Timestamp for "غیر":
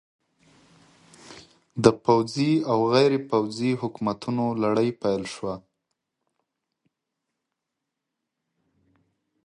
2.93-3.11